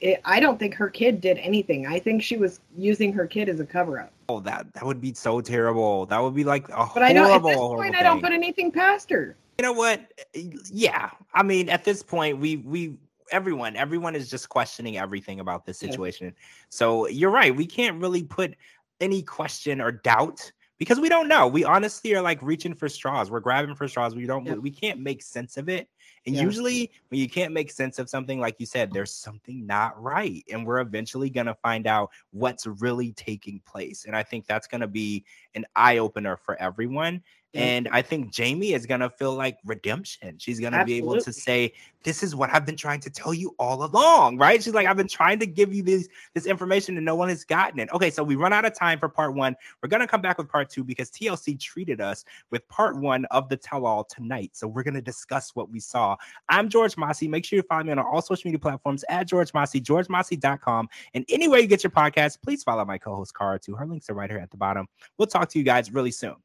It, 0.00 0.20
I 0.24 0.40
don't 0.40 0.58
think 0.58 0.74
her 0.74 0.88
kid 0.88 1.20
did 1.20 1.36
anything. 1.38 1.86
I 1.86 1.98
think 1.98 2.22
she 2.22 2.36
was 2.36 2.60
using 2.76 3.12
her 3.12 3.26
kid 3.26 3.48
as 3.48 3.60
a 3.60 3.66
cover 3.66 4.00
up. 4.00 4.12
Oh, 4.28 4.40
that 4.40 4.72
that 4.74 4.84
would 4.84 5.00
be 5.00 5.12
so 5.12 5.40
terrible. 5.40 6.06
That 6.06 6.22
would 6.22 6.34
be 6.34 6.44
like 6.44 6.68
a 6.70 6.88
but 6.94 7.02
I 7.02 7.12
don't, 7.12 7.30
at 7.30 7.42
this 7.42 7.56
point, 7.56 7.94
I 7.94 8.02
don't 8.02 8.22
put 8.22 8.32
anything 8.32 8.72
past 8.72 9.10
her. 9.10 9.36
You 9.58 9.64
know 9.64 9.72
what? 9.72 10.10
Yeah, 10.32 11.10
I 11.34 11.42
mean, 11.42 11.68
at 11.68 11.84
this 11.84 12.02
point, 12.02 12.38
we 12.38 12.56
we 12.56 12.94
everyone 13.30 13.76
everyone 13.76 14.14
is 14.14 14.30
just 14.30 14.48
questioning 14.48 14.96
everything 14.96 15.40
about 15.40 15.66
this 15.66 15.78
situation. 15.78 16.28
Yeah. 16.28 16.32
So 16.70 17.08
you're 17.08 17.30
right. 17.30 17.54
We 17.54 17.66
can't 17.66 18.00
really 18.00 18.22
put 18.22 18.54
any 19.00 19.22
question 19.22 19.80
or 19.80 19.92
doubt 19.92 20.50
because 20.78 20.98
we 20.98 21.08
don't 21.08 21.28
know. 21.28 21.46
We 21.46 21.64
honestly 21.64 22.14
are 22.14 22.22
like 22.22 22.40
reaching 22.40 22.74
for 22.74 22.88
straws. 22.88 23.30
We're 23.30 23.40
grabbing 23.40 23.74
for 23.74 23.86
straws. 23.86 24.14
We 24.14 24.26
don't. 24.26 24.46
Yeah. 24.46 24.54
We 24.54 24.70
can't 24.70 25.00
make 25.00 25.22
sense 25.22 25.56
of 25.56 25.68
it. 25.68 25.88
And 26.26 26.36
yeah. 26.36 26.42
usually, 26.42 26.90
when 27.08 27.20
you 27.20 27.28
can't 27.28 27.54
make 27.54 27.70
sense 27.70 27.98
of 27.98 28.10
something, 28.10 28.38
like 28.38 28.56
you 28.58 28.66
said, 28.66 28.92
there's 28.92 29.12
something 29.12 29.66
not 29.66 30.00
right. 30.00 30.44
And 30.52 30.66
we're 30.66 30.80
eventually 30.80 31.30
going 31.30 31.46
to 31.46 31.54
find 31.54 31.86
out 31.86 32.10
what's 32.30 32.66
really 32.66 33.12
taking 33.12 33.60
place. 33.66 34.04
And 34.04 34.14
I 34.14 34.22
think 34.22 34.46
that's 34.46 34.66
going 34.66 34.82
to 34.82 34.86
be 34.86 35.24
an 35.54 35.64
eye 35.76 35.98
opener 35.98 36.36
for 36.36 36.60
everyone. 36.60 37.22
And 37.54 37.88
I 37.90 38.00
think 38.00 38.32
Jeymi 38.32 38.76
is 38.76 38.86
going 38.86 39.00
to 39.00 39.10
feel 39.10 39.34
like 39.34 39.58
redemption. 39.64 40.36
She's 40.38 40.60
going 40.60 40.72
to 40.72 40.84
be 40.84 40.94
able 40.94 41.20
to 41.20 41.32
say, 41.32 41.72
This 42.04 42.22
is 42.22 42.36
what 42.36 42.48
I've 42.50 42.64
been 42.64 42.76
trying 42.76 43.00
to 43.00 43.10
tell 43.10 43.34
you 43.34 43.56
all 43.58 43.84
along, 43.84 44.38
right? 44.38 44.62
She's 44.62 44.72
like, 44.72 44.86
I've 44.86 44.96
been 44.96 45.08
trying 45.08 45.40
to 45.40 45.46
give 45.46 45.74
you 45.74 45.82
this, 45.82 46.08
this 46.34 46.46
information 46.46 46.96
and 46.96 47.04
no 47.04 47.16
one 47.16 47.28
has 47.28 47.44
gotten 47.44 47.80
it. 47.80 47.90
Okay, 47.92 48.08
so 48.10 48.22
we 48.22 48.36
run 48.36 48.52
out 48.52 48.64
of 48.64 48.74
time 48.74 49.00
for 49.00 49.08
part 49.08 49.34
one. 49.34 49.56
We're 49.82 49.88
going 49.88 50.00
to 50.00 50.06
come 50.06 50.20
back 50.20 50.38
with 50.38 50.48
part 50.48 50.70
two 50.70 50.84
because 50.84 51.10
TLC 51.10 51.58
treated 51.58 52.00
us 52.00 52.24
with 52.50 52.66
part 52.68 52.96
one 52.96 53.24
of 53.26 53.48
the 53.48 53.56
tell 53.56 53.84
all 53.84 54.04
tonight. 54.04 54.50
So 54.52 54.68
we're 54.68 54.84
going 54.84 54.94
to 54.94 55.02
discuss 55.02 55.56
what 55.56 55.70
we 55.70 55.80
saw. 55.80 56.16
I'm 56.48 56.68
George 56.68 56.96
Mossey. 56.96 57.26
Make 57.26 57.44
sure 57.44 57.56
you 57.56 57.62
follow 57.62 57.82
me 57.82 57.90
on 57.90 57.98
all 57.98 58.22
social 58.22 58.46
media 58.46 58.60
platforms 58.60 59.04
at 59.08 59.26
George 59.26 59.52
Mossey, 59.52 59.80
georgemossey.com. 59.80 60.88
And 61.14 61.24
anywhere 61.28 61.58
you 61.58 61.66
get 61.66 61.82
your 61.82 61.90
podcast, 61.90 62.40
please 62.42 62.62
follow 62.62 62.84
my 62.84 62.98
co 62.98 63.16
host, 63.16 63.36
Kara, 63.36 63.58
too. 63.58 63.74
Her 63.74 63.86
links 63.86 64.08
are 64.08 64.14
right 64.14 64.30
here 64.30 64.38
at 64.38 64.52
the 64.52 64.56
bottom. 64.56 64.86
We'll 65.18 65.26
talk 65.26 65.48
to 65.48 65.58
you 65.58 65.64
guys 65.64 65.92
really 65.92 66.12
soon. 66.12 66.36